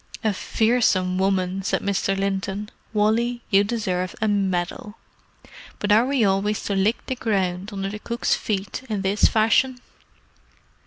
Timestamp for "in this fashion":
8.89-9.79